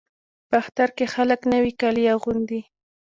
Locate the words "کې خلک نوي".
0.97-1.73